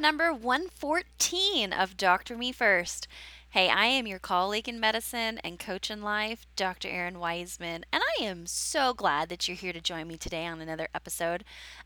[0.00, 3.06] Episode number 114 of Doctor Me First.
[3.50, 6.88] Hey, I am your colleague in medicine and coach in life, Dr.
[6.88, 10.62] Erin Wiseman, and I am so glad that you're here to join me today on
[10.62, 11.44] another episode.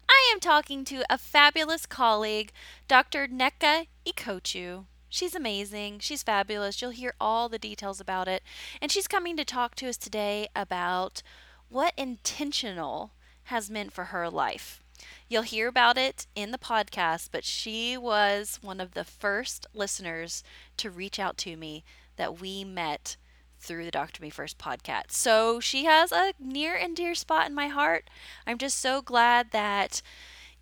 [0.09, 2.53] I am talking to a fabulous colleague,
[2.87, 3.27] Dr.
[3.27, 4.85] Nneka Ikochu.
[5.09, 5.99] She's amazing.
[5.99, 6.81] She's fabulous.
[6.81, 8.45] You'll hear all the details about it.
[8.81, 11.25] And she's coming to talk to us today about
[11.69, 13.11] what intentional
[13.45, 14.84] has meant for her life.
[15.29, 20.43] You'll hear about it in the podcast, but she was one of the first listeners
[20.77, 21.85] to reach out to me
[22.17, 23.17] that we met
[23.59, 25.13] through the Doctor Me First podcast.
[25.13, 28.09] So she has a near and dear spot in my heart.
[28.47, 30.03] I'm just so glad that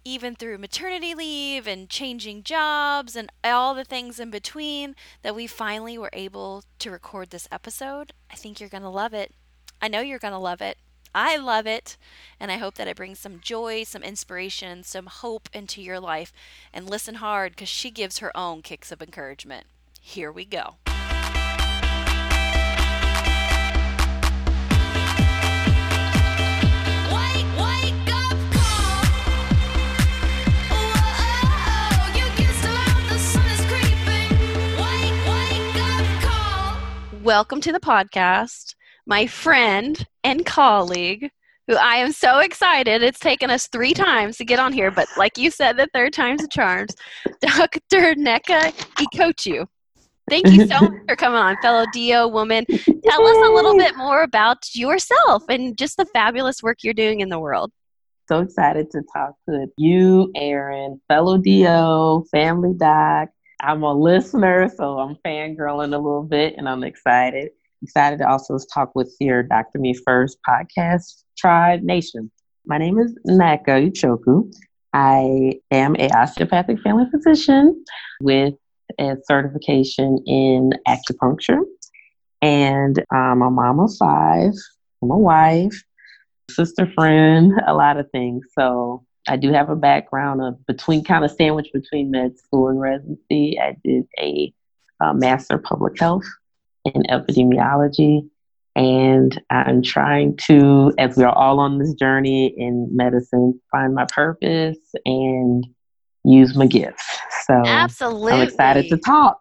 [0.05, 5.47] even through maternity leave and changing jobs and all the things in between that we
[5.47, 8.13] finally were able to record this episode.
[8.31, 9.33] I think you're going to love it.
[9.81, 10.79] I know you're going to love it.
[11.15, 11.99] I love it,
[12.41, 16.33] and I hope that it brings some joy, some inspiration, some hope into your life.
[16.73, 19.67] And listen hard because she gives her own kicks of encouragement.
[20.01, 20.77] Here we go.
[37.23, 38.75] Welcome to the podcast
[39.07, 41.31] my friend and colleague,
[41.69, 43.03] who I am so excited.
[43.03, 46.13] It's taken us three times to get on here, but like you said, the third
[46.13, 46.87] time's a charm.
[47.41, 48.15] Dr.
[48.15, 49.67] Nneka Ikochu.
[50.29, 52.65] Thank you so much for coming on, fellow DO woman.
[52.67, 57.21] Tell us a little bit more about yourself and just the fabulous work you're doing
[57.21, 57.73] in the world.
[58.29, 63.31] So excited to talk to you, Erin, fellow DO, family doc.
[63.61, 67.51] I'm a listener, so I'm fangirling a little bit and I'm excited
[67.83, 69.79] excited to also talk with your Dr.
[69.79, 72.31] Me First podcast, Tribe Nation.
[72.65, 74.53] My name is Nneka Ikochu.
[74.93, 77.85] I am a osteopathic family physician
[78.21, 78.55] with
[78.99, 81.61] a certification in acupuncture.
[82.41, 84.53] And um, I'm a mom of five.
[85.03, 85.83] I'm a wife,
[86.51, 88.45] sister friend, a lot of things.
[88.57, 92.81] So I do have a background of between kind of sandwich between med school and
[92.81, 93.59] residency.
[93.61, 94.53] I did a,
[95.01, 96.27] a master public health
[96.85, 98.29] in epidemiology.
[98.75, 104.07] And I'm trying to, as we are all on this journey in medicine, find my
[104.07, 105.67] purpose and
[106.25, 107.05] use my gifts.
[107.47, 109.39] So absolutely, I'm excited to talk.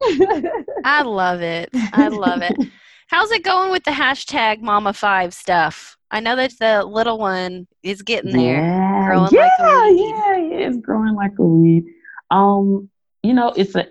[0.84, 1.70] I love it.
[1.94, 2.56] I love it.
[3.08, 5.98] How's it going with the hashtag Mama Five stuff?
[6.12, 9.98] I know that the little one is getting there, yeah, growing yeah, like.
[9.98, 11.86] Yeah, yeah, it's growing like a weed.
[12.32, 12.90] Um,
[13.24, 13.88] you know, it's a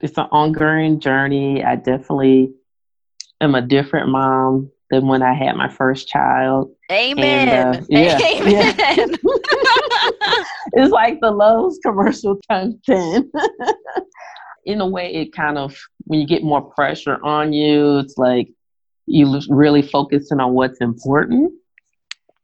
[0.00, 1.62] it's an ongoing journey.
[1.62, 2.54] I definitely
[3.40, 6.72] am a different mom than when I had my first child.
[6.90, 7.48] Amen.
[7.48, 8.52] And, uh, yeah, Amen.
[8.52, 9.06] Yeah.
[10.72, 13.30] it's like the Lowe's commercial times 10.
[14.66, 18.48] In a way, it kind of, when you get more pressure on you, it's like
[19.06, 21.52] you really focusing on what's important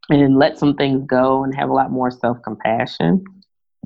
[0.08, 3.24] and let some things go and have a lot more self compassion.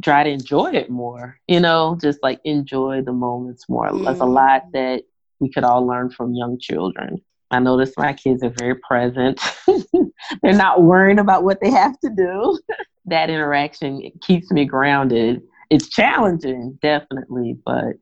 [0.02, 3.88] Try to enjoy it more, you know, just like enjoy the moments more.
[3.88, 4.04] Mm.
[4.04, 5.02] There's a lot that
[5.40, 7.20] we could all learn from young children.
[7.50, 9.40] I notice my kids are very present.
[10.42, 12.58] They're not worrying about what they have to do.
[13.06, 15.42] that interaction keeps me grounded.
[15.68, 17.94] It's challenging, definitely, but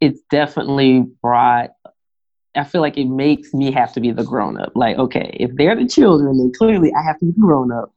[0.00, 1.70] it's definitely brought
[2.56, 4.72] I feel like it makes me have to be the grown up.
[4.74, 7.92] Like, okay, if they're the children, then clearly I have to be the grown up.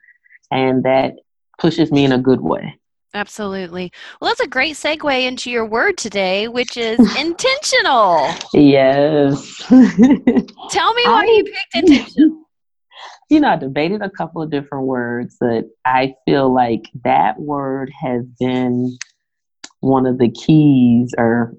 [0.51, 1.15] And that
[1.59, 2.77] pushes me in a good way.
[3.13, 3.91] Absolutely.
[4.19, 8.29] Well, that's a great segue into your word today, which is intentional.
[8.53, 9.57] Yes.
[9.67, 12.43] Tell me why I, you picked intentional.
[13.29, 17.91] You know, I debated a couple of different words, but I feel like that word
[18.01, 18.97] has been
[19.79, 21.53] one of the keys or,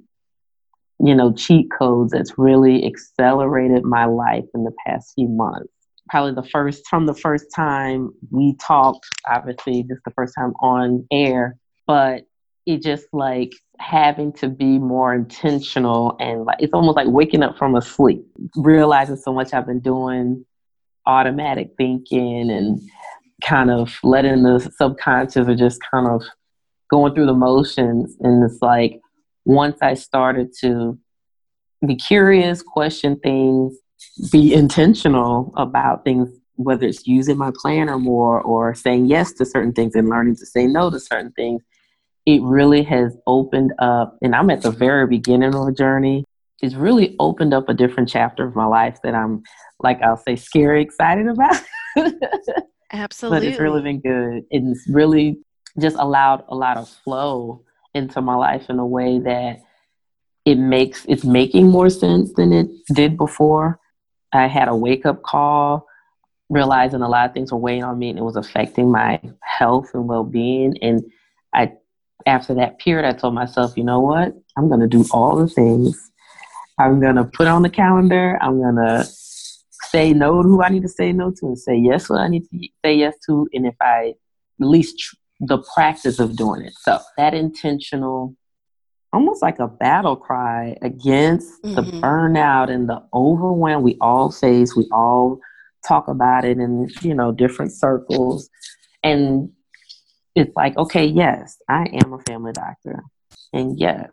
[0.99, 5.73] you know, cheat codes that's really accelerated my life in the past few months
[6.11, 11.07] probably the first from the first time we talked obviously just the first time on
[11.13, 12.25] air but
[12.67, 17.57] it just like having to be more intentional and like it's almost like waking up
[17.57, 18.25] from a sleep
[18.57, 20.45] realizing so much i've been doing
[21.07, 22.81] automatic thinking and
[23.43, 26.23] kind of letting the subconscious or just kind of
[26.91, 28.17] going through the motions.
[28.21, 29.01] And it's like
[29.47, 30.99] once i started to
[31.87, 33.75] be curious question things
[34.31, 39.73] be intentional about things, whether it's using my planner more or saying yes to certain
[39.73, 41.63] things and learning to say no to certain things,
[42.27, 46.25] it really has opened up, and I'm at the very beginning of a journey.
[46.61, 49.43] It's really opened up a different chapter of my life that I'm,
[49.81, 51.57] like I'll say, scary excited about.
[52.93, 53.39] Absolutely.
[53.41, 54.45] but it's really been good.
[54.51, 55.39] It's really
[55.81, 57.65] just allowed a lot of flow
[57.95, 59.63] into my life in a way that
[60.45, 63.80] it makes it's making more sense than it did before.
[64.33, 65.87] I had a wake up call,
[66.49, 69.91] realizing a lot of things were weighing on me and it was affecting my health
[69.95, 70.77] and well being.
[70.83, 71.03] And
[71.55, 71.73] I
[72.27, 74.35] after that period I told myself, you know what?
[74.57, 76.11] I'm gonna do all the things.
[76.79, 79.05] I'm gonna put on the calendar, I'm gonna
[79.91, 82.29] say no to who I need to say no to and say yes what I
[82.29, 84.15] need to say yes to and if I
[84.61, 86.75] at least tr- the practice of doing it.
[86.83, 88.37] So that intentional
[89.13, 91.75] almost like a battle cry against mm-hmm.
[91.75, 94.77] the burnout and the overwhelm we all face.
[94.77, 95.41] We all
[95.87, 98.49] talk about it in, you know, different circles.
[99.03, 99.51] And
[100.35, 103.03] it's like, okay, yes, I am a family doctor.
[103.53, 104.11] And yes,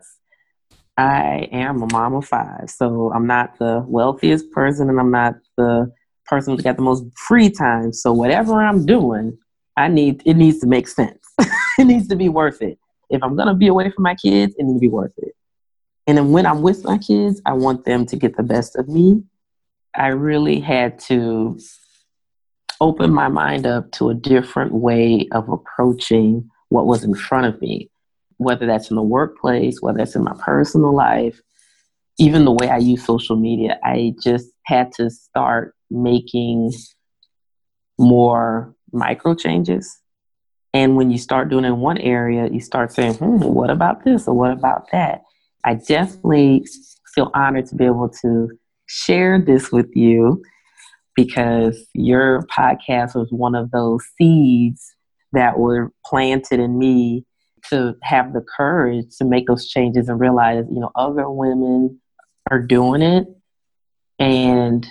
[0.98, 2.70] I am a mom of five.
[2.70, 5.92] So I'm not the wealthiest person and I'm not the
[6.26, 7.94] person who's got the most free time.
[7.94, 9.38] So whatever I'm doing,
[9.76, 11.20] I need it needs to make sense.
[11.78, 14.64] it needs to be worth it if I'm gonna be away from my kids, it
[14.64, 15.34] needs to be worth it.
[16.08, 18.88] And then when I'm with my kids, I want them to get the best of
[18.88, 19.24] me.
[19.94, 21.60] I really had to
[22.80, 27.60] open my mind up to a different way of approaching what was in front of
[27.62, 27.90] me,
[28.38, 31.42] whether that's in the workplace, whether that's in my personal life,
[32.20, 33.80] even the way I use social media.
[33.84, 36.72] I just had to start making
[37.98, 40.00] more micro changes
[40.74, 44.28] and when you start doing in one area, you start saying, hmm, what about this
[44.28, 45.24] or what about that?
[45.64, 46.66] I definitely
[47.16, 48.50] feel honored to be able to
[48.86, 50.44] share this with you
[51.16, 54.96] because your podcast was one of those seeds
[55.34, 57.26] that were planted in me
[57.70, 62.00] to have the courage to make those changes and realize, you know, other women
[62.50, 63.28] are doing it
[64.20, 64.88] and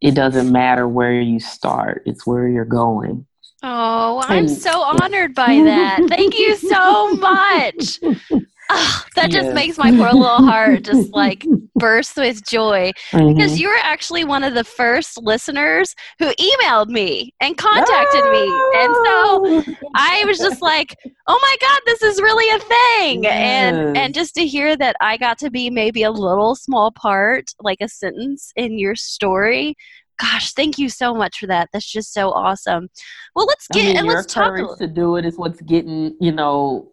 [0.00, 3.26] it doesn't matter where you start, it's where you're going.
[3.66, 6.00] Oh, I'm so honored by that.
[6.08, 7.98] Thank you so much.
[8.70, 11.44] Oh, that just makes my poor little heart just like
[11.74, 13.34] burst with joy mm-hmm.
[13.34, 18.32] because you were actually one of the first listeners who emailed me and contacted oh.
[18.32, 18.80] me.
[18.80, 19.90] And so oh.
[19.94, 20.96] I was just like,
[21.26, 23.34] "Oh my god, this is really a thing." Yes.
[23.34, 27.50] And and just to hear that I got to be maybe a little small part,
[27.60, 29.76] like a sentence in your story
[30.24, 31.68] gosh, thank you so much for that.
[31.72, 32.88] That's just so awesome.
[33.34, 34.56] Well, let's get I mean, and let's talk.
[34.56, 36.90] Courage to do it is what's getting you know.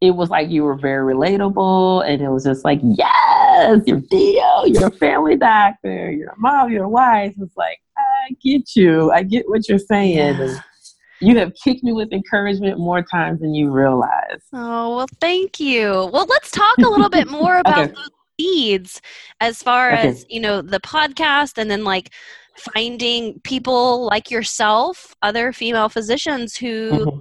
[0.00, 4.64] It was like you were very relatable, and it was just like, yes, you're DO,
[4.66, 7.34] you're a family doctor, you're a mom, you're a wife.
[7.40, 10.16] It's like I get you, I get what you're saying.
[10.16, 10.60] Yeah.
[11.20, 14.40] you have kicked me with encouragement more times than you realize.
[14.52, 16.10] Oh well, thank you.
[16.12, 17.92] Well, let's talk a little bit more about okay.
[17.94, 19.00] those seeds
[19.40, 20.08] as far okay.
[20.08, 22.10] as you know the podcast, and then like
[22.56, 27.18] finding people like yourself, other female physicians who mm-hmm.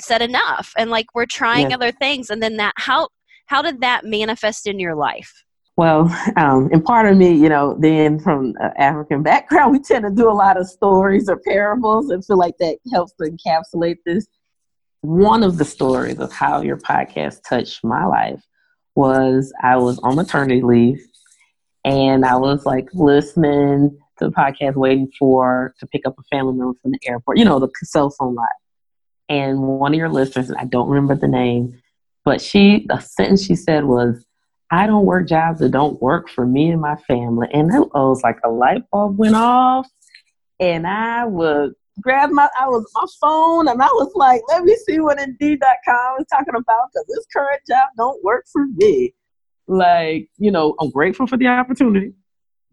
[0.00, 1.76] said enough and like we're trying yeah.
[1.76, 3.08] other things and then that how
[3.46, 5.44] how did that manifest in your life?
[5.76, 10.04] Well, um, and part of me, you know, then from uh, African background, we tend
[10.04, 13.96] to do a lot of stories or parables and feel like that helps to encapsulate
[14.04, 14.26] this.
[15.00, 18.42] One of the stories of how your podcast touched my life
[18.94, 21.02] was I was on maternity leave
[21.84, 23.96] and I was like listening
[24.26, 27.58] the podcast waiting for to pick up a family member from the airport, you know,
[27.58, 28.46] the cell phone line.
[29.28, 31.80] And one of your listeners, I don't remember the name,
[32.24, 34.24] but she, the sentence she said was,
[34.72, 37.48] I don't work jobs that don't work for me and my family.
[37.52, 39.88] And it was like a light bulb went off.
[40.60, 44.76] And I would grab my, I was my phone and I was like, let me
[44.86, 49.14] see what Indeed.com is talking about because this current job don't work for me.
[49.66, 52.12] Like, you know, I'm grateful for the opportunity,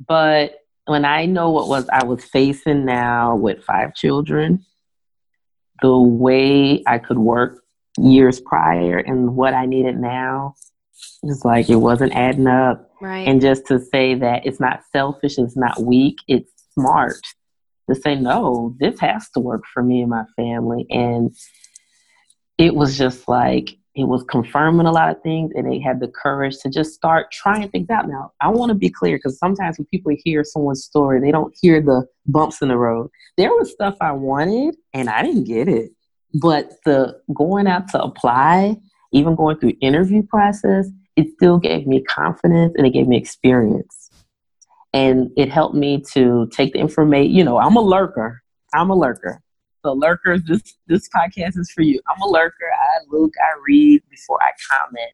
[0.07, 0.55] but
[0.87, 4.65] when I know what was I was facing now with five children,
[5.81, 7.61] the way I could work
[7.97, 10.55] years prior and what I needed now,
[11.23, 12.89] it's like it wasn't adding up.
[13.01, 13.27] Right.
[13.27, 17.19] And just to say that it's not selfish, it's not weak, it's smart
[17.89, 20.85] to say no, this has to work for me and my family.
[20.89, 21.35] And
[22.57, 26.07] it was just like it was confirming a lot of things and they had the
[26.07, 28.07] courage to just start trying things out.
[28.07, 31.53] Now i want to be clear because sometimes when people hear someone's story they don't
[31.59, 33.09] hear the bumps in the road.
[33.37, 35.91] There was stuff i wanted and i didn't get it
[36.33, 38.77] but the going out to apply
[39.13, 44.11] even going through interview process it still gave me confidence and it gave me experience.
[44.93, 48.43] And it helped me to take the information you know i'm a lurker.
[48.73, 49.41] I'm a lurker
[49.87, 52.01] so lurkers, this this podcast is for you.
[52.07, 52.69] I'm a lurker.
[52.73, 55.11] I look, I read before I comment.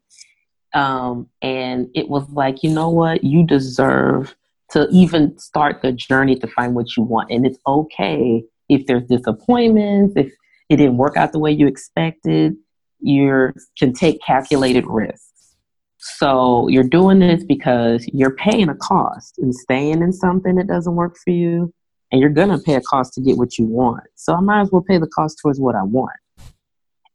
[0.74, 3.24] Um, and it was like, you know what?
[3.24, 4.36] You deserve
[4.72, 7.30] to even start the journey to find what you want.
[7.30, 10.34] And it's okay if there's disappointments, if
[10.70, 12.56] it didn't work out the way you expected.
[13.00, 15.56] you can take calculated risks.
[15.98, 20.96] So you're doing this because you're paying a cost and staying in something that doesn't
[20.96, 21.72] work for you,
[22.14, 24.04] and you're gonna pay a cost to get what you want.
[24.14, 26.16] So I might as well pay the cost towards what I want.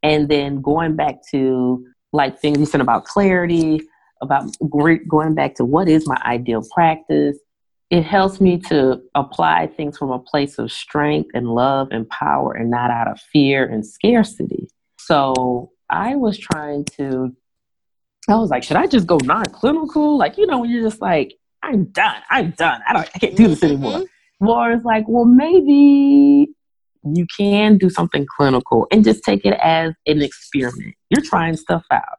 [0.02, 3.80] And then going back to like things you said about clarity,
[4.20, 7.38] about going back to what is my ideal practice,
[7.90, 12.52] it helps me to apply things from a place of strength and love and power
[12.52, 14.68] and not out of fear and scarcity.
[14.98, 17.36] So I was trying to,
[18.28, 20.18] I was like, should I just go non clinical?
[20.18, 23.36] Like, you know, when you're just like, I'm done, I'm done, I, don't, I can't
[23.36, 23.92] do this anymore.
[23.92, 24.04] Mm-hmm.
[24.40, 26.48] Laura's like, well, maybe
[27.04, 30.94] you can do something clinical and just take it as an experiment.
[31.10, 32.18] You're trying stuff out.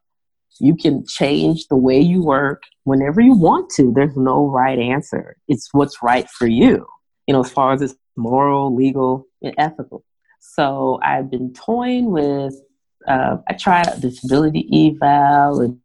[0.60, 3.94] You can change the way you work whenever you want to.
[3.94, 5.38] There's no right answer.
[5.48, 6.86] It's what's right for you,
[7.28, 10.04] you know, as far as it's moral, legal, and ethical.
[10.40, 12.56] So I've been toying with,
[13.08, 15.80] uh, I tried disability eval and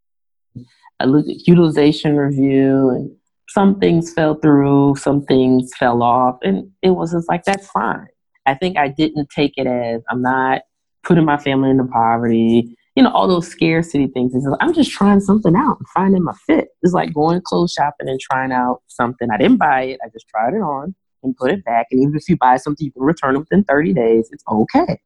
[1.01, 3.17] a utilization review, and
[3.49, 8.07] some things fell through, some things fell off, and it was just like, that's fine.
[8.47, 10.63] I think I didn't take it as I'm not
[11.03, 14.35] putting my family into poverty you know, all those scarcity things.
[14.35, 16.69] It's like, I'm just trying something out and finding my fit.
[16.83, 19.31] It's like going clothes shopping and trying out something.
[19.31, 20.01] I didn't buy it.
[20.05, 21.89] I just tried it on and put it back.
[21.91, 24.29] And even if you buy something, you can return it within 30 days.
[24.31, 25.01] It's okay.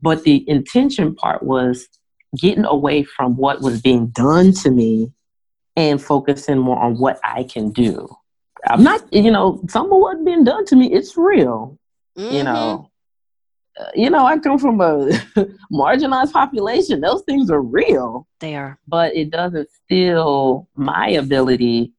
[0.00, 1.86] But the intention part was
[2.38, 5.12] getting away from what was being done to me
[5.76, 8.08] and focusing more on what I can do.
[8.66, 11.78] I'm not, you know, some of what's being done to me, it's real.
[12.16, 12.34] Mm-hmm.
[12.34, 12.90] You know,
[13.94, 15.08] you know, I come from a
[15.72, 17.00] marginalized population.
[17.00, 18.26] Those things are real.
[18.40, 18.78] They are.
[18.86, 21.92] But it doesn't steal my ability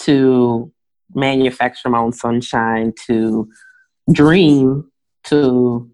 [0.00, 0.72] to
[1.14, 3.48] manufacture my own sunshine, to
[4.12, 4.90] dream,
[5.24, 5.90] to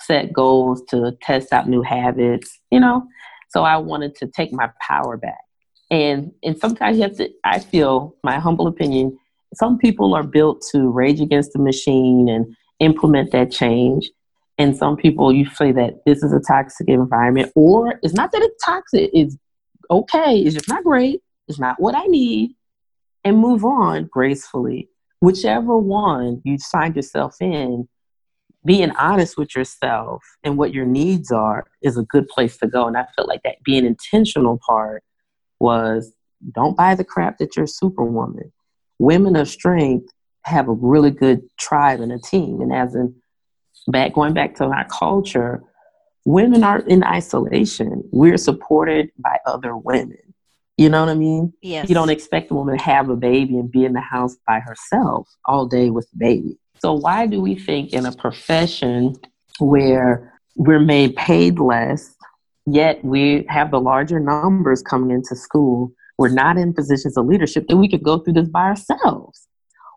[0.00, 3.06] set goals, to test out new habits, you know?
[3.50, 5.40] So I wanted to take my power back.
[5.90, 9.18] And and sometimes you have to I feel, my humble opinion,
[9.54, 14.10] some people are built to rage against the machine and implement that change
[14.60, 18.42] and some people, you say that this is a toxic environment, or it's not that
[18.42, 19.34] it's toxic, it's
[19.90, 22.54] okay, it's just not great, it's not what I need,
[23.24, 24.90] and move on gracefully.
[25.20, 27.88] Whichever one you find yourself in,
[28.62, 32.86] being honest with yourself and what your needs are is a good place to go.
[32.86, 35.02] And I feel like that being intentional part
[35.60, 36.12] was
[36.54, 38.52] don't buy the crap that you're superwoman.
[38.98, 40.10] Women of strength
[40.44, 42.60] have a really good tribe and a team.
[42.60, 43.14] And as in
[43.88, 45.62] back going back to our culture,
[46.24, 48.02] women are in isolation.
[48.10, 50.18] We're supported by other women.
[50.76, 51.52] You know what I mean?
[51.60, 51.88] Yes.
[51.90, 54.60] You don't expect a woman to have a baby and be in the house by
[54.60, 56.58] herself all day with the baby.
[56.78, 59.14] So why do we think in a profession
[59.58, 62.14] where we're made paid less,
[62.66, 67.66] yet we have the larger numbers coming into school, we're not in positions of leadership,
[67.68, 69.46] that we could go through this by ourselves?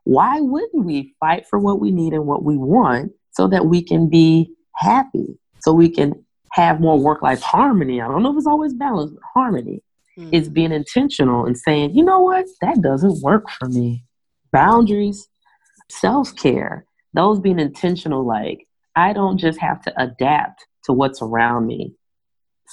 [0.06, 3.82] Why wouldn't we fight for what we need and what we want so that we
[3.82, 6.14] can be happy, so we can
[6.54, 8.00] have more work life harmony.
[8.00, 9.82] I don't know if it's always balanced, but harmony
[10.18, 10.30] mm-hmm.
[10.32, 14.06] is being intentional and saying, you know what, that doesn't work for me.
[14.52, 15.28] Boundaries,
[15.90, 21.66] self care, those being intentional, like, I don't just have to adapt to what's around
[21.66, 21.94] me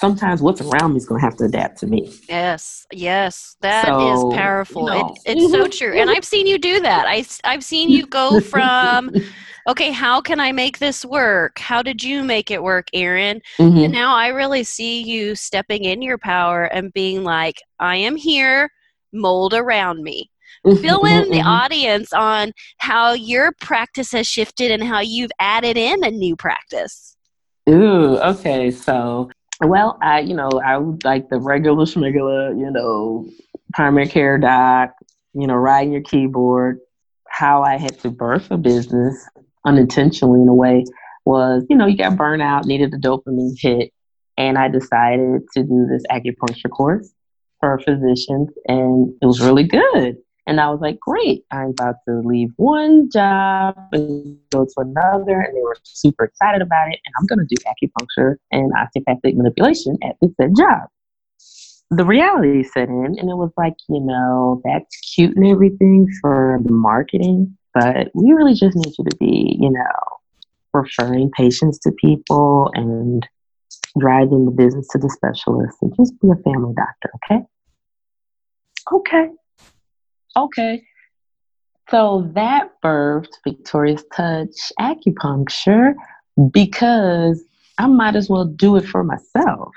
[0.01, 2.11] sometimes what's around me is going to have to adapt to me.
[2.29, 4.83] Yes, yes, that so, is powerful.
[4.83, 7.07] You know, it, it's so true, and I've seen you do that.
[7.07, 9.13] I I've seen you go from.
[9.69, 11.59] okay, how can I make this work?
[11.59, 13.43] How did you make it work, Erin?
[13.59, 13.79] Mm-hmm.
[13.79, 18.17] And now I really see you stepping in your power and being like, I am
[18.17, 18.71] here,
[19.13, 20.31] mold around me.
[20.67, 21.49] Mm-hmm, Fill in mm-hmm, the mm-hmm.
[21.49, 27.17] audience on how your practice has shifted and how you've added in a new practice.
[27.69, 28.71] Ooh, okay.
[28.71, 29.31] So
[29.69, 33.29] well, I, you know, I would like the regular schmigula, you know,
[33.73, 34.91] primary care doc,
[35.35, 36.79] you know, writing your keyboard.
[37.29, 39.29] How I had to birth a business
[39.65, 40.85] unintentionally in a way
[41.25, 43.93] was, you know, you got burnout, needed a dopamine hit,
[44.37, 47.13] and I decided to do this acupuncture course
[47.61, 50.17] for physicians, and it was really good.
[50.47, 55.41] And I was like, great, I'm about to leave one job and go to another.
[55.41, 56.99] And they were super excited about it.
[57.05, 60.89] And I'm going to do acupuncture and osteopathic manipulation at this said job.
[61.91, 66.61] The reality set in, and it was like, you know, that's cute and everything for
[66.65, 69.83] the marketing, but we really just need you to be, you know,
[70.73, 73.27] referring patients to people and
[73.99, 77.45] driving the business to the specialist and just be a family doctor, okay?
[78.93, 79.31] Okay
[80.37, 80.83] okay.
[81.91, 85.95] So that birthed Victoria's Touch acupuncture
[86.53, 87.43] because
[87.79, 89.73] I might as well do it for myself.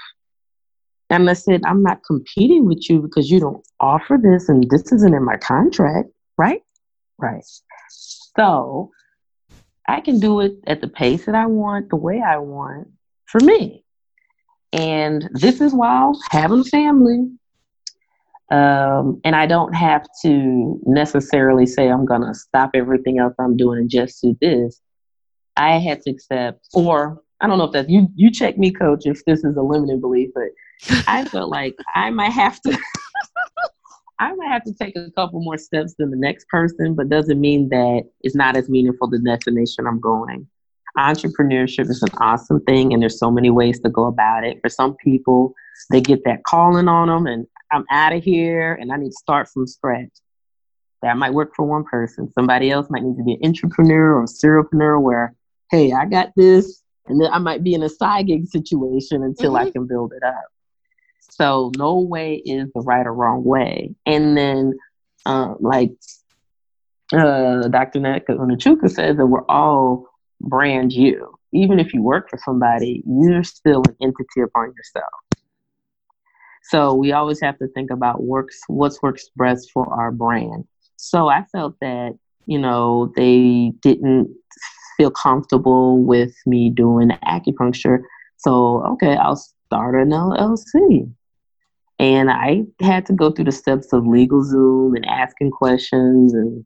[1.10, 4.92] And I said, I'm not competing with you because you don't offer this and this
[4.92, 6.62] isn't in my contract, right?
[7.20, 7.44] Right.
[8.36, 8.92] So
[9.88, 12.88] I can do it at the pace that I want, the way I want
[13.26, 13.84] for me.
[14.72, 17.30] And this is while having a family.
[18.52, 23.58] Um, and I don't have to necessarily say I'm going to stop everything else I'm
[23.58, 24.82] doing and just do this.
[25.56, 28.08] I had to accept, or I don't know if that's you.
[28.16, 32.10] You check me, coach, if this is a limiting belief, but I felt like I
[32.10, 32.78] might have to.
[34.20, 37.42] I might have to take a couple more steps than the next person, but doesn't
[37.42, 40.48] mean that it's not as meaningful the destination I'm going.
[40.98, 44.60] Entrepreneurship is an awesome thing, and there's so many ways to go about it.
[44.62, 45.54] For some people,
[45.90, 49.18] they get that calling on them, and I'm out of here, and I need to
[49.18, 50.12] start from scratch.
[51.02, 52.32] That might work for one person.
[52.34, 55.36] Somebody else might need to be an entrepreneur or a serialpreneur where,
[55.72, 59.54] hey, I got this, and then I might be in a side gig situation until
[59.54, 59.68] mm-hmm.
[59.68, 60.46] I can build it up.
[61.32, 63.96] So no way is the right or wrong way.
[64.06, 64.74] And then,
[65.26, 65.92] uh, like
[67.12, 68.00] uh, Dr.
[68.00, 70.08] Unachuka says, that we're all
[70.40, 71.34] brand you.
[71.52, 75.43] Even if you work for somebody, you're still an entity upon yourself.
[76.64, 80.66] So we always have to think about works what's works best for our brand.
[80.96, 84.34] So I felt that you know they didn't
[84.98, 88.00] feel comfortable with me doing acupuncture.
[88.38, 91.12] So okay, I'll start an LLC.
[92.00, 96.66] And I had to go through the steps of LegalZoom and asking questions and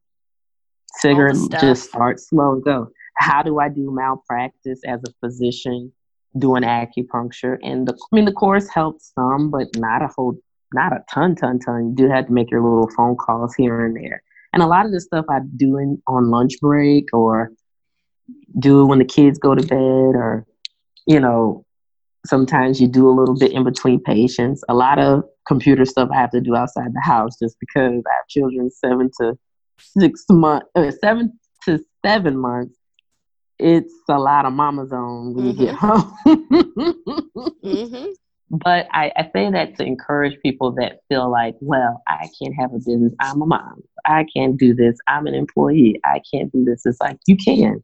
[1.02, 2.90] figure just start slow and go.
[3.18, 5.92] How do I do malpractice as a physician
[6.40, 7.58] doing acupuncture?
[7.64, 10.38] And the I mean the course helped some, but not a whole
[10.74, 11.90] not a ton, ton, ton.
[11.90, 14.22] You do have to make your little phone calls here and there.
[14.54, 17.52] And a lot of the stuff I do in, on lunch break or
[18.60, 20.46] do when the kids go to bed or,
[21.06, 21.66] you know,
[22.26, 24.64] sometimes you do a little bit in between patients.
[24.70, 28.14] A lot of computer stuff I have to do outside the house just because I
[28.16, 29.38] have children seven to
[29.80, 32.77] six months, uh, seven to seven months.
[33.60, 35.62] It's a lot of mama zone when mm-hmm.
[35.62, 36.54] you get mm-hmm.
[36.54, 37.56] home.
[37.64, 38.06] mm-hmm.
[38.50, 42.74] But I, I say that to encourage people that feel like, well, I can't have
[42.74, 43.14] a business.
[43.20, 43.84] I'm a mom.
[44.06, 44.98] I can't do this.
[45.08, 46.00] I'm an employee.
[46.06, 46.86] I can't do this.
[46.86, 47.84] It's like, you can.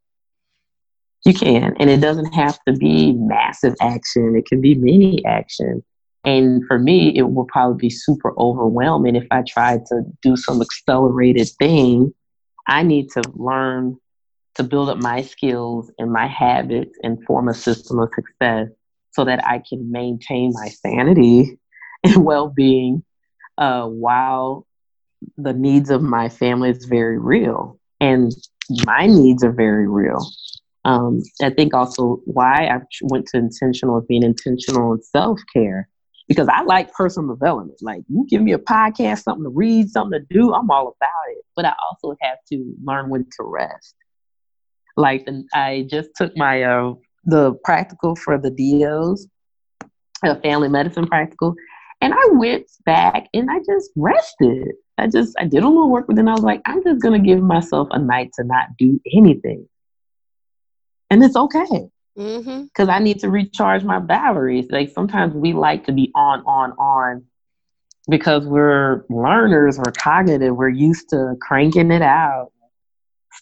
[1.26, 1.76] You can.
[1.80, 5.84] And it doesn't have to be massive action, it can be mini action.
[6.26, 10.62] And for me, it will probably be super overwhelming if I try to do some
[10.62, 12.14] accelerated thing.
[12.68, 13.98] I need to learn
[14.56, 18.68] to build up my skills and my habits and form a system of success
[19.12, 21.60] so that I can maintain my sanity
[22.04, 23.04] and well being
[23.58, 24.66] uh, while
[25.38, 27.80] the needs of my family is very real.
[28.00, 28.32] And
[28.86, 30.26] my needs are very real.
[30.86, 35.88] Um, I think also why I went to intentional of being intentional in self care
[36.28, 37.80] because I like personal development.
[37.82, 41.32] Like you give me a podcast, something to read, something to do, I'm all about
[41.32, 41.46] it.
[41.56, 43.96] But I also have to learn when to rest.
[44.96, 46.94] Like I just took my uh,
[47.26, 49.28] the practical for the DOs,
[50.24, 51.56] a family medicine practical,
[52.02, 54.74] and I went back and I just rested.
[54.98, 57.20] I just I did a little work, but then I was like, I'm just gonna
[57.20, 59.68] give myself a night to not do anything
[61.14, 62.90] and it's okay because mm-hmm.
[62.90, 64.66] I need to recharge my batteries.
[64.72, 67.26] Like sometimes we like to be on, on, on
[68.10, 72.52] because we're learners, we're cognitive, we're used to cranking it out,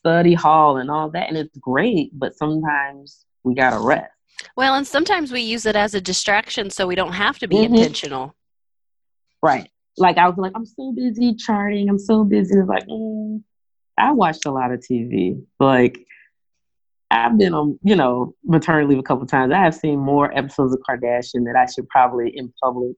[0.02, 2.12] study hall and all that, and it's great.
[2.18, 4.12] But sometimes we gotta rest.
[4.56, 7.58] Well, and sometimes we use it as a distraction, so we don't have to be
[7.58, 7.76] mm-hmm.
[7.76, 8.36] intentional.
[9.42, 9.70] Right.
[9.98, 11.90] Like I was like, I'm so busy charting.
[11.90, 12.58] I'm so busy.
[12.58, 13.44] It's like, mm,
[13.98, 15.44] I watched a lot of TV.
[15.60, 16.06] Like
[17.12, 19.52] I've been on, you know, maternity leave a couple times.
[19.54, 22.96] I have seen more episodes of Kardashian that I should probably in public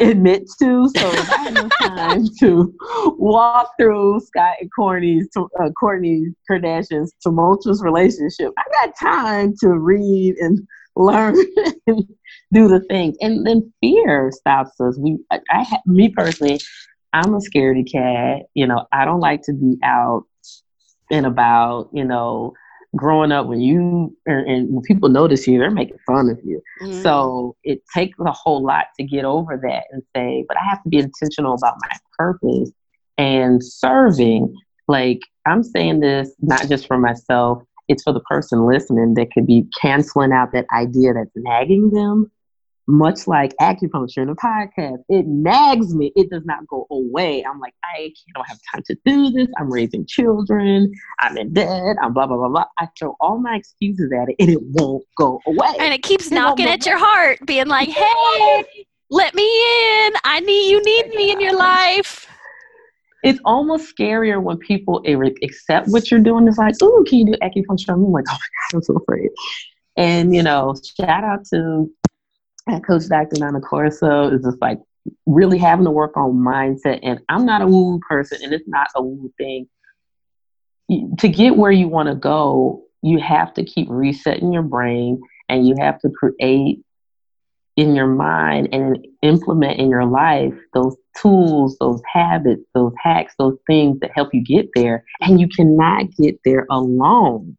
[0.00, 0.88] admit to.
[0.96, 2.74] So I had no time to
[3.18, 10.36] walk through Scott and Kourtney's, uh, Kourtney Kardashian's tumultuous relationship, I got time to read
[10.38, 10.60] and
[10.96, 11.36] learn
[11.86, 12.04] and
[12.52, 13.16] do the things.
[13.20, 14.98] And then fear stops us.
[14.98, 16.60] We, I, I me personally,
[17.12, 18.46] I'm a scaredy cat.
[18.54, 20.24] You know, I don't like to be out
[21.10, 21.90] and about.
[21.92, 22.54] You know
[22.96, 26.60] growing up when you and when people notice you, they're making fun of you.
[26.82, 27.02] Mm-hmm.
[27.02, 30.82] So it takes a whole lot to get over that and say, but I have
[30.82, 32.70] to be intentional about my purpose
[33.18, 34.54] and serving.
[34.88, 39.46] Like I'm saying this not just for myself, it's for the person listening that could
[39.46, 42.30] be canceling out that idea that's nagging them
[42.90, 46.12] much like acupuncture in a podcast, it nags me.
[46.16, 47.44] It does not go away.
[47.44, 49.48] I'm like, I don't have time to do this.
[49.58, 50.92] I'm raising children.
[51.20, 51.96] I'm in debt.
[52.02, 52.64] I'm blah, blah, blah, blah.
[52.78, 55.74] I throw all my excuses at it and it won't go away.
[55.78, 58.64] And it keeps it knocking at your heart, being like, hey,
[59.10, 60.12] Let me in.
[60.24, 62.28] I need you need me in your life.
[63.22, 65.02] It's almost scarier when people
[65.42, 66.46] accept what you're doing.
[66.48, 67.92] It's like, oh, can you do acupuncture?
[67.92, 68.38] I'm like, oh my God,
[68.74, 69.30] I'm so afraid.
[69.96, 71.90] And, you know, shout out to
[72.78, 73.40] Coach Dr.
[73.40, 74.78] Nana Corso is just like
[75.26, 77.00] really having to work on mindset.
[77.02, 79.68] And I'm not a woo person, and it's not a woo thing.
[81.18, 85.66] To get where you want to go, you have to keep resetting your brain and
[85.66, 86.80] you have to create
[87.76, 93.56] in your mind and implement in your life those tools, those habits, those hacks, those
[93.66, 95.04] things that help you get there.
[95.20, 97.56] And you cannot get there alone.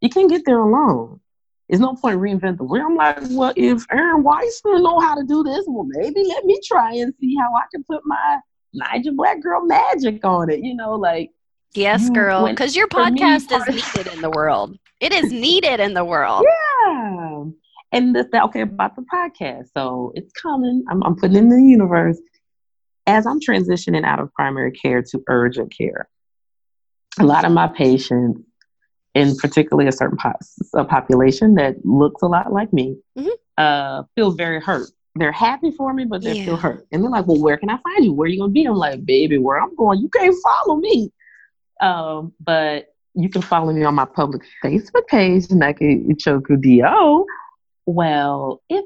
[0.00, 1.20] You can't get there alone.
[1.68, 2.84] There's no point reinvent the wheel.
[2.86, 6.60] I'm like, well, if Erin Wiseman know how to do this, well, maybe let me
[6.64, 8.38] try and see how I can put my
[8.76, 10.60] Naija Black Girl magic on it.
[10.60, 11.30] You know, like
[11.74, 14.78] yes, girl, because your podcast me, is needed in the world.
[15.00, 16.44] It is needed in the world.
[16.44, 17.44] Yeah,
[17.92, 19.68] and the, okay about the podcast.
[19.74, 20.84] So it's coming.
[20.90, 22.20] I'm, I'm putting in the universe
[23.06, 26.08] as I'm transitioning out of primary care to urgent care.
[27.20, 28.42] A lot of my patients
[29.14, 30.32] in particularly a certain po-
[30.74, 33.28] a population that looks a lot like me, mm-hmm.
[33.58, 34.88] uh, feel very hurt.
[35.16, 36.44] They're happy for me, but they yeah.
[36.44, 36.86] feel hurt.
[36.90, 38.12] And they're like, well, where can I find you?
[38.12, 38.64] Where are you going to be?
[38.64, 41.12] I'm like, baby, where I'm going, you can't follow me.
[41.80, 47.26] Um, but you can follow me on my public Facebook page, Nneka Ichoku D.O.
[47.86, 48.84] Well, if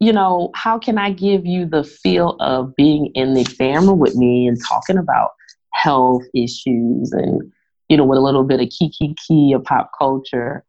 [0.00, 3.98] you know, how can I give you the feel of being in the exam room
[3.98, 5.30] with me and talking about
[5.72, 7.52] health issues and
[7.88, 10.64] you know, with a little bit of kiki key of pop culture.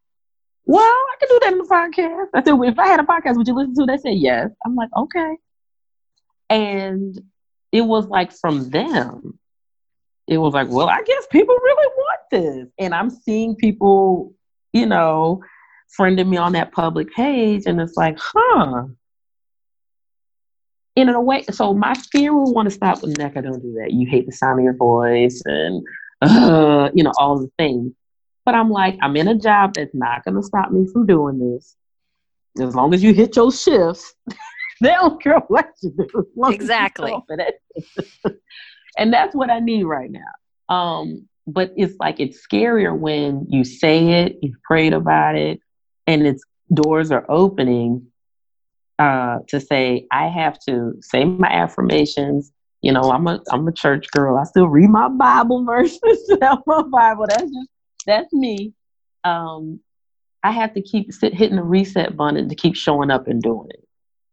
[0.65, 2.27] Well, I can do that in the podcast.
[2.33, 3.87] I said, if I had a podcast, would you listen to it?
[3.87, 4.51] They said yes.
[4.65, 5.37] I'm like, okay.
[6.49, 7.19] And
[7.71, 9.39] it was like from them,
[10.27, 12.67] it was like, well, I guess people really want this.
[12.77, 14.35] And I'm seeing people,
[14.73, 15.41] you know,
[15.99, 18.83] friending me on that public page, and it's like, huh.
[20.95, 23.37] in a way, so my fear will want to stop with neck.
[23.37, 23.91] I don't do that.
[23.91, 25.83] You hate the sound of your voice, and
[26.21, 27.93] uh, you know, all the things.
[28.45, 31.39] But I'm like, I'm in a job that's not going to stop me from doing
[31.39, 31.75] this.
[32.59, 34.13] As long as you hit your shifts,
[34.81, 36.27] they don't care what you do.
[36.47, 37.13] Exactly.
[38.97, 40.73] and that's what I need right now.
[40.75, 45.59] Um, but it's like it's scarier when you say it, you've prayed about it,
[46.07, 48.07] and its doors are opening
[48.99, 52.51] uh, to say, I have to say my affirmations,
[52.81, 54.37] you know, I'm a I'm a church girl.
[54.37, 55.99] I still read my Bible verses.
[56.65, 57.25] my Bible.
[57.27, 57.69] That's just
[58.05, 58.73] that's me.
[59.23, 59.81] Um,
[60.43, 63.67] I have to keep sit, hitting the reset button to keep showing up and doing
[63.69, 63.85] it.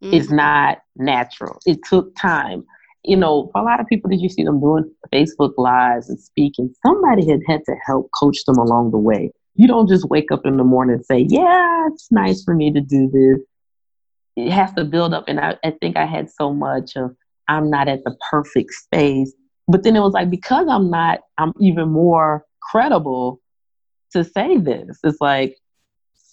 [0.05, 0.15] Mm-hmm.
[0.15, 1.59] It's not natural.
[1.67, 2.65] It took time.
[3.03, 6.19] You know, for a lot of people that you see them doing Facebook lives and
[6.19, 9.31] speaking, somebody had had to help coach them along the way.
[9.55, 12.73] You don't just wake up in the morning and say, "Yeah, it's nice for me
[12.73, 13.41] to do this."
[14.37, 17.17] It has to build up, and I, I think I had so much of
[17.49, 19.33] I'm not at the perfect space.
[19.69, 23.41] But then it was like, because I'm not, I'm even more credible
[24.13, 24.99] to say this.
[25.03, 25.57] It's like,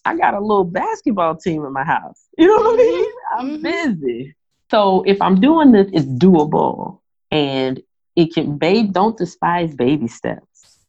[0.06, 2.26] I got a little basketball team in my house.
[2.38, 3.06] You know what I mean?
[3.06, 3.39] Mm-hmm.
[3.39, 4.02] I'm mm-hmm.
[4.02, 4.36] busy.
[4.71, 6.99] So if I'm doing this, it's doable.
[7.32, 7.82] And
[8.15, 10.80] it can, babe, don't despise baby steps.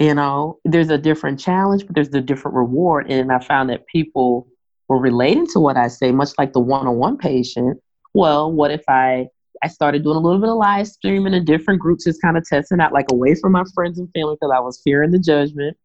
[0.00, 3.10] You know, there's a different challenge, but there's a different reward.
[3.10, 4.48] And I found that people
[4.88, 7.80] were relating to what I say, much like the one on one patient.
[8.12, 9.28] Well, what if I
[9.64, 12.44] I started doing a little bit of live streaming in different groups, just kind of
[12.44, 15.78] testing out, like away from my friends and family because I was fearing the judgment.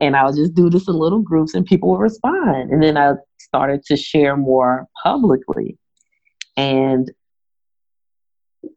[0.00, 2.70] And I would just do this in little groups and people would respond.
[2.70, 5.76] And then I started to share more publicly.
[6.56, 7.12] And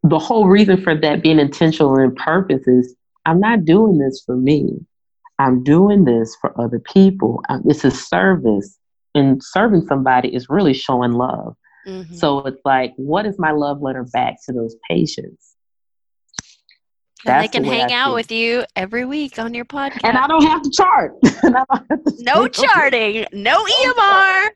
[0.03, 2.93] the whole reason for that being intentional and purpose is
[3.25, 4.85] I'm not doing this for me.
[5.39, 7.41] I'm doing this for other people.
[7.63, 8.77] This is service.
[9.15, 11.55] And serving somebody is really showing love.
[11.85, 12.15] Mm-hmm.
[12.15, 15.55] So it's like, what is my love letter back to those patients?
[17.25, 20.01] And they can hang out with you every week on your podcast.
[20.03, 21.15] And I don't have to chart.
[22.19, 24.49] no charting, no EMR,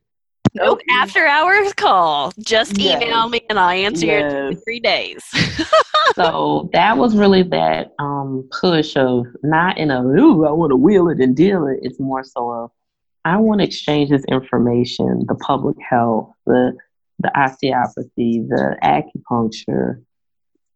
[0.53, 2.31] no after hours call.
[2.39, 3.01] Just yes.
[3.01, 4.31] email me and I'll answer yes.
[4.31, 5.23] you in three days.
[6.15, 10.75] so that was really that um, push of not in a, ooh, I want to
[10.75, 11.79] wheel it and deal it.
[11.81, 12.71] It's more so of,
[13.25, 16.73] I want to exchange this information, the public health, the
[17.19, 20.03] the osteopathy, the acupuncture,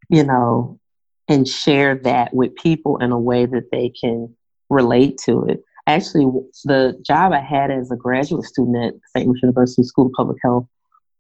[0.10, 0.80] you know,
[1.28, 4.36] and share that with people in a way that they can
[4.70, 5.64] relate to it.
[5.88, 6.26] Actually,
[6.66, 9.28] the job I had as a graduate student at St.
[9.28, 10.68] Louis University School of Public Health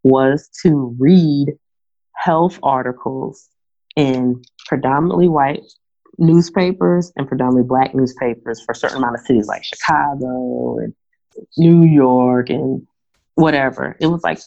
[0.03, 1.53] was to read
[2.15, 3.49] health articles
[3.95, 5.63] in predominantly white
[6.17, 10.93] newspapers and predominantly black newspapers for a certain amount of cities like Chicago and
[11.57, 12.85] New York and
[13.35, 13.97] whatever.
[13.99, 14.39] It was like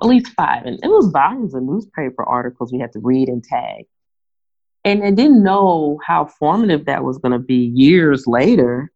[0.00, 3.42] at least five, and it was volumes of newspaper articles we had to read and
[3.42, 3.84] tag.
[4.84, 8.90] And I didn't know how formative that was going to be years later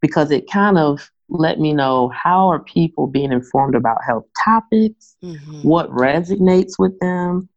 [0.00, 5.16] because it kind of let me know how are people being informed about health topics,
[5.22, 5.62] mm-hmm.
[5.62, 7.48] what resonates with them.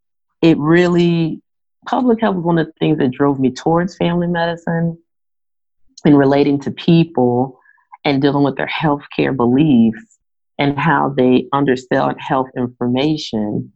[0.41, 1.41] It really,
[1.87, 4.97] public health was one of the things that drove me towards family medicine
[6.05, 7.59] and relating to people
[8.05, 10.16] and dealing with their healthcare beliefs
[10.57, 13.71] and how they understand health information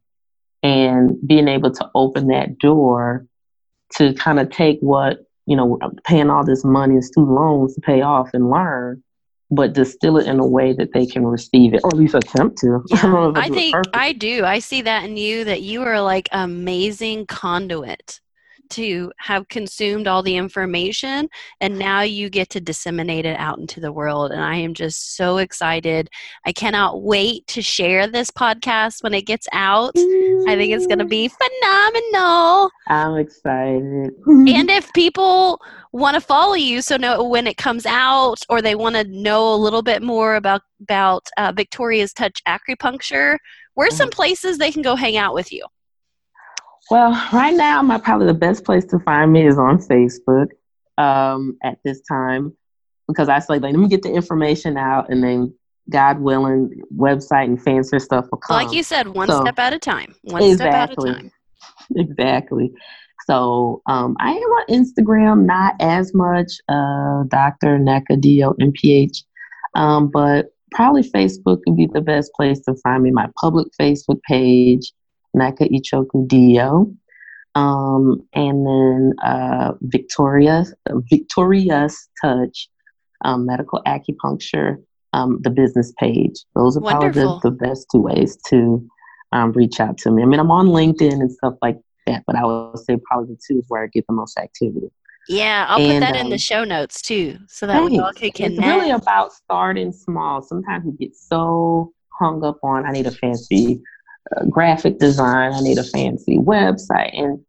[0.64, 3.26] and being able to open that door
[3.94, 7.82] to kind of take what you know paying all this money in student loans to
[7.82, 9.04] pay off and learn
[9.54, 12.58] but distill it in a way that they can receive it or at least attempt
[12.60, 12.82] to.
[12.90, 14.46] Yeah, i, I think i do.
[14.46, 18.22] I see that in you that you are like amazing conduit
[18.72, 21.30] to have consumed all the information
[21.60, 24.32] and now you get to disseminate it out into the world.
[24.32, 26.10] And i am just so excited.
[26.46, 29.94] I cannot wait to share this podcast when it gets out.
[29.96, 32.70] I think it's going to be phenomenal.
[32.88, 34.12] I'm excited.
[34.26, 38.76] And if people want to follow you so know when it comes out or they
[38.76, 43.38] want to know a little bit more about about uh, victoria's touch acupuncture
[43.74, 44.16] where's some mm-hmm.
[44.16, 45.66] places they can go hang out with you
[46.92, 50.50] well, right now, my probably the best place to find me is on Facebook
[50.98, 52.52] um, at this time
[53.08, 55.54] because I say, like, let me get the information out, and then
[55.90, 58.58] God willing, website and fancy stuff will come.
[58.58, 60.14] Like you said, one so, step at a time.
[60.24, 61.32] One exactly, step at a time.
[61.96, 62.72] Exactly.
[63.26, 67.78] So um, I am on Instagram, not as much, uh, Dr.
[67.80, 69.24] Nneka D-O MPH,
[69.76, 73.12] um, but probably Facebook would be the best place to find me.
[73.12, 74.92] My public Facebook page
[75.36, 76.96] Nneka Ichoku DO.
[77.54, 80.64] Um, and then uh, Victoria,
[81.10, 82.70] Victoria's Touch,
[83.26, 84.78] um, Medical Acupuncture,
[85.14, 86.46] um, the business page.
[86.56, 87.12] Those are Wonderful.
[87.12, 88.88] probably the, the, best two ways to
[89.34, 90.24] um, reach out to me.
[90.24, 93.42] I mean, I'm on LinkedIn and stuff like that, but I would say probably the
[93.46, 94.88] two is where I get the most activity.
[95.28, 98.12] Yeah, I'll and, put that in the um, show notes too, so that we all
[98.14, 98.54] can connect.
[98.54, 100.42] It's really about starting small.
[100.42, 103.82] Sometimes we get so hung up on I need a fancy
[104.50, 105.54] graphic design.
[105.54, 107.18] I need a fancy website.
[107.18, 107.44] And,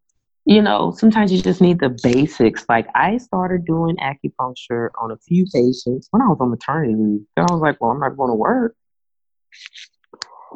[0.45, 2.65] you know, sometimes you just need the basics.
[2.69, 7.21] Like I started doing acupuncture on a few patients when I was on maternity leave.
[7.37, 8.75] I was like, well, I'm not going to work.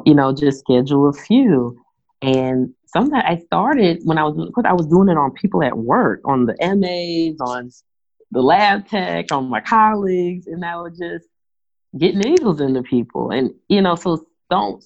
[0.05, 1.79] You know, just schedule a few.
[2.21, 5.77] And sometimes I started when I was, because I was doing it on people at
[5.77, 7.69] work, on the MAs, on
[8.31, 11.27] the lab tech, on my colleagues, and I was just
[11.97, 13.31] getting needles into people.
[13.31, 14.83] And, you know, so don't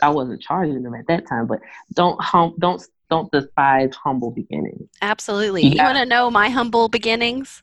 [0.00, 1.60] I wasn't charging them at that time, but
[1.94, 4.88] don't hum, don't don't despise humble beginnings.
[5.02, 5.62] Absolutely.
[5.62, 7.62] You, you want to know my humble beginnings?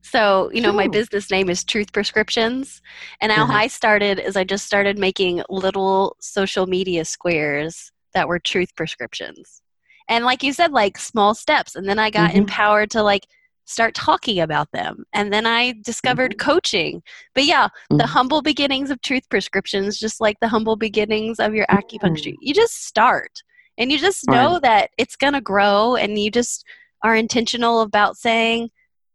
[0.00, 0.76] So, you know, sure.
[0.76, 2.80] my business name is Truth Prescriptions.
[3.20, 3.52] And how mm-hmm.
[3.52, 9.62] I started is I just started making little social media squares that were truth prescriptions.
[10.08, 11.76] And like you said, like small steps.
[11.76, 12.38] And then I got mm-hmm.
[12.38, 13.26] empowered to like
[13.64, 15.04] start talking about them.
[15.12, 16.50] And then I discovered mm-hmm.
[16.50, 17.02] coaching.
[17.34, 17.98] But yeah, mm-hmm.
[17.98, 22.32] the humble beginnings of truth prescriptions, just like the humble beginnings of your acupuncture.
[22.32, 22.42] Mm-hmm.
[22.42, 23.42] You just start
[23.78, 24.62] and you just know right.
[24.62, 26.64] that it's going to grow and you just
[27.02, 28.70] are intentional about saying,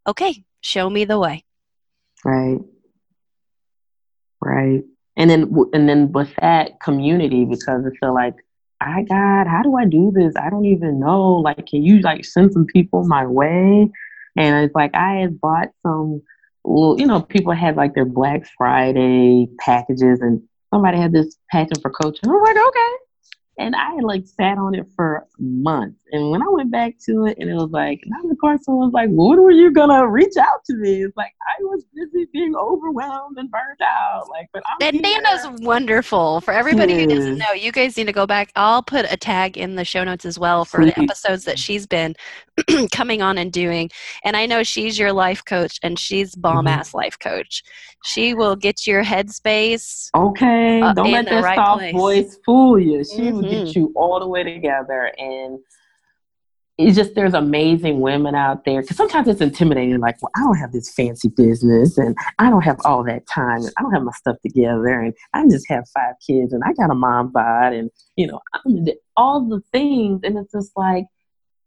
[0.07, 1.43] okay, show me the way.
[2.25, 2.59] Right.
[4.41, 4.83] Right.
[5.15, 8.35] And then, and then with that community, because I feel like
[8.79, 10.35] I got, how do I do this?
[10.35, 11.37] I don't even know.
[11.37, 13.89] Like, can you like send some people my way?
[14.37, 16.21] And it's like I had bought some,
[16.63, 20.41] well, you know, people had like their Black Friday packages, and
[20.73, 22.29] somebody had this package for coaching.
[22.29, 23.03] I was like, okay.
[23.59, 25.99] And I had like sat on it for months.
[26.11, 28.93] And when I went back to it, and it was like, now course, someone was
[28.93, 31.03] like, when were you gonna reach out to me?
[31.03, 34.29] It's like I was busy being overwhelmed and burnt out.
[34.29, 35.21] Like, but I'm and here.
[35.21, 36.41] Nana's wonderful.
[36.41, 38.51] For everybody who doesn't know, you guys need to go back.
[38.55, 41.85] I'll put a tag in the show notes as well for the episodes that she's
[41.85, 42.15] been
[42.91, 43.89] coming on and doing.
[44.23, 46.67] And I know she's your life coach, and she's bomb mm-hmm.
[46.67, 46.97] ass mm-hmm.
[46.97, 47.63] life coach.
[48.05, 50.09] She will get your headspace.
[50.15, 51.93] Okay, uh, don't let that right soft place.
[51.93, 53.03] voice fool you.
[53.03, 53.35] She mm-hmm.
[53.35, 53.79] will get mm-hmm.
[53.79, 55.59] you all the way together and
[56.77, 60.57] it's just there's amazing women out there because sometimes it's intimidating like well i don't
[60.57, 64.03] have this fancy business and i don't have all that time and i don't have
[64.03, 67.73] my stuff together and i just have five kids and i got a mom bod
[67.73, 68.85] and you know I'm
[69.15, 71.05] all the things and it's just like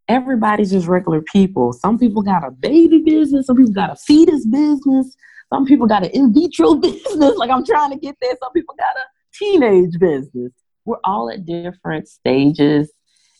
[0.08, 1.72] everybody's just regular people.
[1.72, 5.16] Some people got a baby business some people got a fetus business
[5.52, 8.74] some people got an in vitro business like i'm trying to get there some people
[8.78, 10.52] got a teenage business.
[10.84, 12.90] We're all at different stages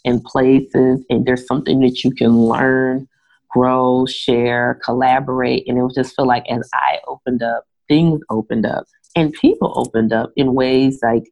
[0.05, 3.09] and places, and there's something that you can learn,
[3.51, 5.67] grow, share, collaborate.
[5.69, 8.87] And it will just feel like as I opened up, things opened up
[9.17, 11.25] and people opened up in ways like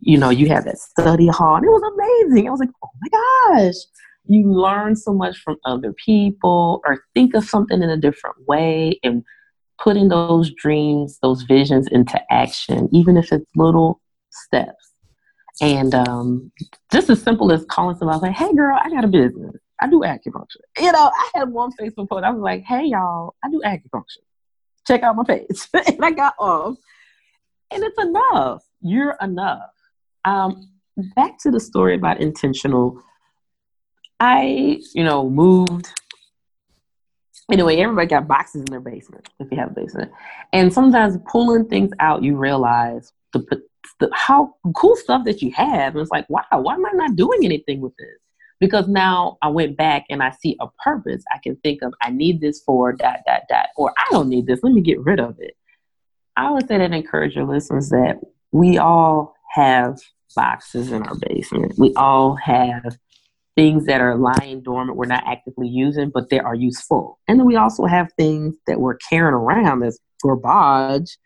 [0.00, 1.56] you know, you have that study hall.
[1.56, 2.48] And it was amazing.
[2.48, 3.08] I was like, oh my
[3.58, 3.74] gosh.
[4.26, 8.98] You learn so much from other people or think of something in a different way
[9.02, 9.22] and
[9.78, 14.85] putting those dreams, those visions into action, even if it's little steps.
[15.60, 16.52] And um,
[16.92, 19.56] just as simple as calling somebody like, hey girl, I got a business.
[19.80, 20.60] I do acupuncture.
[20.78, 22.24] You know, I had one Facebook post.
[22.24, 24.24] I was like, hey y'all, I do acupuncture.
[24.86, 25.46] Check out my page.
[25.74, 26.76] and I got off.
[27.70, 28.62] And it's enough.
[28.80, 29.70] You're enough.
[30.24, 30.70] Um,
[31.14, 33.02] back to the story about intentional.
[34.20, 35.88] I, you know, moved.
[37.50, 40.10] Anyway, everybody got boxes in their basement if you have a basement.
[40.52, 43.62] And sometimes pulling things out, you realize the,
[43.98, 45.94] the how cool stuff that you have.
[45.94, 48.18] And it's like, wow, why am I not doing anything with this?
[48.58, 51.22] Because now I went back and I see a purpose.
[51.32, 54.46] I can think of, I need this for dot, dot, dot, or I don't need
[54.46, 54.60] this.
[54.62, 55.56] Let me get rid of it.
[56.36, 58.18] I would say that encourage your listeners that
[58.52, 59.98] we all have
[60.34, 61.78] boxes in our basement.
[61.78, 62.96] We all have
[63.56, 67.18] things that are lying dormant we're not actively using, but they are useful.
[67.26, 71.16] And then we also have things that we're carrying around as garbage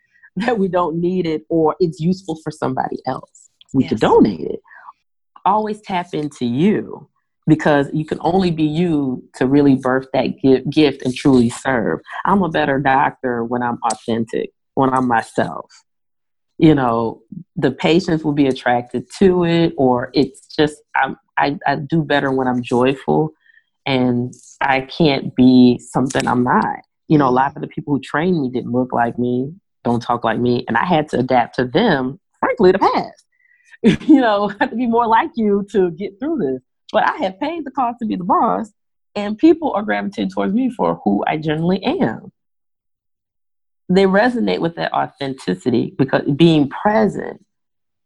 [0.40, 3.50] that we don't need it or it's useful for somebody else.
[3.72, 3.90] We yes.
[3.90, 4.61] could donate it.
[5.44, 7.09] Always tap into you
[7.46, 10.35] because you can only be you to really birth that
[10.70, 12.00] gift and truly serve.
[12.24, 15.70] I'm a better doctor when I'm authentic, when I'm myself
[16.61, 17.22] you know
[17.57, 22.31] the patients will be attracted to it or it's just I'm, I, I do better
[22.31, 23.31] when i'm joyful
[23.87, 28.00] and i can't be something i'm not you know a lot of the people who
[28.00, 30.64] trained me didn't look like me don't talk like me.
[30.69, 33.25] And i had to adapt to them frankly the past
[34.09, 36.62] you know I have to be more like you to get through this.
[36.93, 38.71] But i have paid the cost to be the boss
[39.14, 42.33] and people are gravitating towards me for who i generally am.
[43.88, 47.45] They resonate with that authenticity because being present.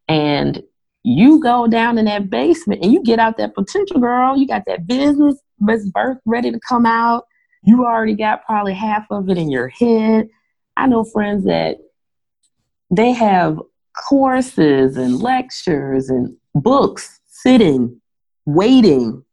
[0.08, 0.62] And
[1.02, 4.36] you go down in that basement and you get out that potential girl.
[4.36, 7.26] You got that business birth ready to come out.
[7.62, 10.28] You already got probably half of it in your head
[10.76, 11.78] i know friends that
[12.90, 13.60] they have
[14.08, 18.00] courses and lectures and books sitting
[18.44, 19.24] waiting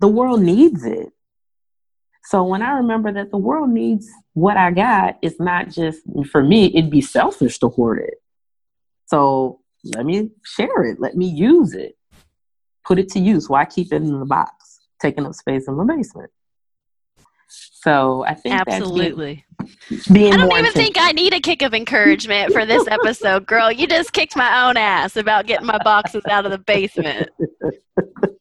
[0.00, 1.12] the world needs it
[2.28, 6.42] so when I remember that the world needs what I got, it's not just for
[6.42, 8.16] me, it'd be selfish to hoard it.
[9.06, 11.00] So let me share it.
[11.00, 11.96] Let me use it.
[12.84, 13.48] Put it to use.
[13.48, 14.52] Why keep it in the box,
[15.00, 16.30] taking up space in my basement?
[17.48, 19.44] So I think absolutely.
[20.12, 23.72] Being I don't even think I need a kick of encouragement for this episode, girl.
[23.72, 27.28] You just kicked my own ass about getting my boxes out of the basement.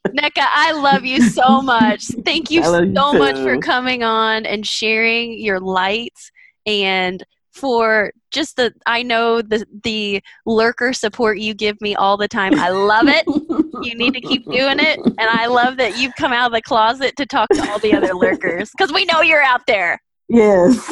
[0.08, 2.06] Nneka, I love you so much.
[2.26, 6.18] Thank you so you much for coming on and sharing your light
[6.66, 12.28] and for just the I know the the lurker support you give me all the
[12.28, 12.60] time.
[12.60, 13.26] I love it.
[13.82, 16.62] you need to keep doing it and I love that you've come out of the
[16.62, 20.00] closet to talk to all the other lurkers cuz we know you're out there.
[20.30, 20.92] Yes.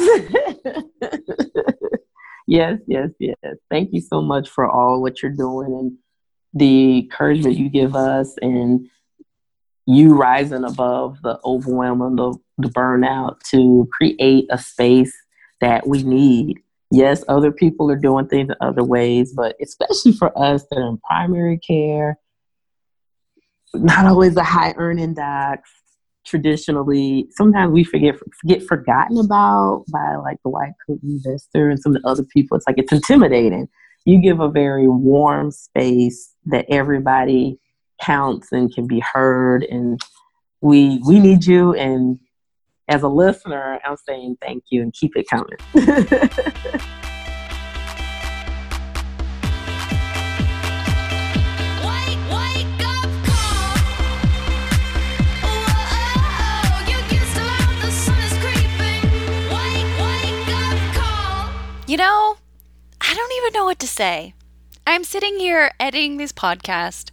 [2.46, 3.36] yes, yes, yes.
[3.70, 5.92] Thank you so much for all what you're doing and
[6.54, 8.88] the encouragement you give us and
[9.86, 15.14] you rising above the overwhelming, the, the burnout to create a space
[15.60, 16.58] that we need.
[16.90, 20.98] Yes, other people are doing things other ways, but especially for us that are in
[20.98, 22.18] primary care,
[23.82, 25.70] not always a high earning docs.
[26.24, 31.94] Traditionally, sometimes we forget get forgotten about by like the white coat investor and some
[31.94, 32.56] of the other people.
[32.56, 33.68] It's like it's intimidating.
[34.04, 37.60] You give a very warm space that everybody
[38.00, 40.00] counts and can be heard and
[40.60, 42.18] we we need you and
[42.88, 45.56] as a listener i'm saying thank you and keep it coming
[61.88, 62.36] You know,
[63.00, 64.34] I don't even know what to say.
[64.88, 67.12] I'm sitting here editing this podcast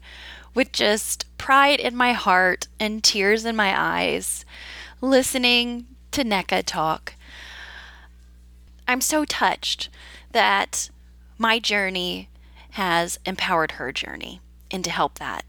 [0.55, 4.45] with just pride in my heart and tears in my eyes,
[4.99, 7.13] listening to Nneka talk.
[8.87, 9.89] I'm so touched
[10.31, 10.89] that
[11.37, 12.29] my journey
[12.71, 15.45] has empowered her journey and to help that.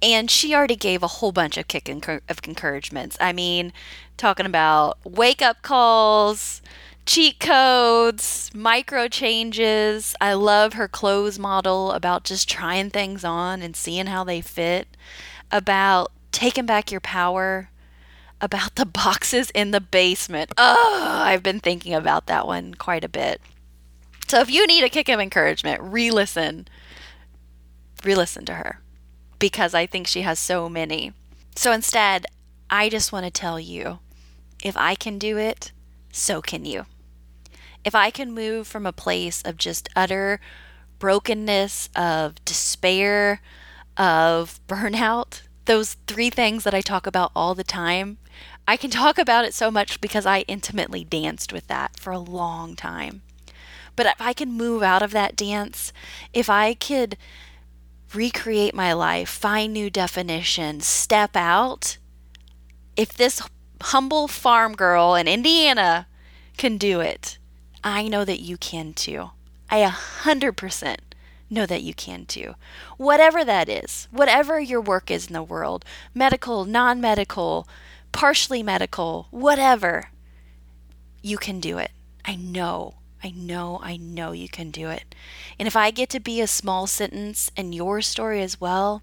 [0.00, 3.18] And she already gave a whole bunch of kick of encouragements.
[3.20, 3.74] I mean,
[4.16, 6.62] talking about wake up calls,
[7.06, 10.14] cheat codes, micro changes.
[10.20, 14.88] I love her clothes model about just trying things on and seeing how they fit,
[15.50, 17.70] about taking back your power,
[18.40, 20.52] about the boxes in the basement.
[20.58, 23.40] Oh, I've been thinking about that one quite a bit.
[24.28, 26.68] So if you need a kick of encouragement, re listen
[28.04, 28.80] re listen to her
[29.38, 31.12] because I think she has so many.
[31.54, 32.26] So instead,
[32.70, 33.98] I just want to tell you
[34.62, 35.72] if I can do it,
[36.12, 36.86] so can you.
[37.86, 40.40] If I can move from a place of just utter
[40.98, 43.40] brokenness, of despair,
[43.96, 48.18] of burnout, those three things that I talk about all the time,
[48.66, 52.18] I can talk about it so much because I intimately danced with that for a
[52.18, 53.22] long time.
[53.94, 55.92] But if I can move out of that dance,
[56.34, 57.16] if I could
[58.12, 61.98] recreate my life, find new definitions, step out,
[62.96, 63.40] if this
[63.80, 66.08] humble farm girl in Indiana
[66.56, 67.38] can do it,
[67.86, 69.30] I know that you can too.
[69.70, 70.96] I 100%
[71.48, 72.56] know that you can too.
[72.96, 77.68] Whatever that is, whatever your work is in the world medical, non medical,
[78.10, 80.10] partially medical, whatever
[81.22, 81.92] you can do it.
[82.24, 82.94] I know.
[83.22, 85.14] I know, I know you can do it.
[85.56, 89.00] And if I get to be a small sentence in your story as well,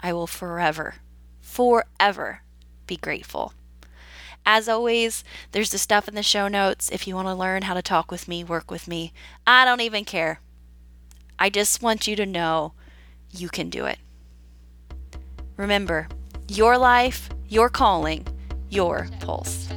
[0.00, 0.96] I will forever,
[1.40, 2.42] forever
[2.86, 3.54] be grateful.
[4.50, 7.74] As always, there's the stuff in the show notes if you want to learn how
[7.74, 9.12] to talk with me, work with me.
[9.46, 10.40] I don't even care.
[11.38, 12.72] I just want you to know
[13.30, 13.98] you can do it.
[15.58, 16.08] Remember,
[16.48, 18.26] your life, your calling,
[18.70, 19.68] your pulse.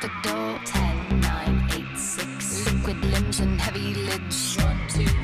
[0.00, 0.58] the door.
[0.64, 2.66] Ten, nine, eight, six.
[2.72, 4.56] Liquid limbs and heavy lids.
[4.56, 5.19] One, two.